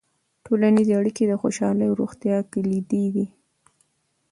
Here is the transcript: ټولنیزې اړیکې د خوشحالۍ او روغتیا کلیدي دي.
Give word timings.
ټولنیزې 0.45 0.93
اړیکې 0.99 1.23
د 1.27 1.33
خوشحالۍ 1.41 1.85
او 1.87 1.97
روغتیا 2.01 2.37
کلیدي 2.53 3.05
دي. 3.15 3.25